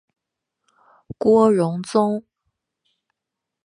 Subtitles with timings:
[1.19, 2.23] 郭荣宗。